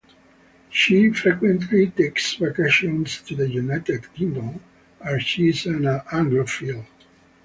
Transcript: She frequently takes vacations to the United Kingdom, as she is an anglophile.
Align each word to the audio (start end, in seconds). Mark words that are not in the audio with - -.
She 0.71 1.11
frequently 1.11 1.91
takes 1.91 2.33
vacations 2.33 3.21
to 3.21 3.35
the 3.35 3.47
United 3.47 4.11
Kingdom, 4.15 4.59
as 4.99 5.21
she 5.21 5.49
is 5.49 5.67
an 5.67 5.83
anglophile. 5.83 6.87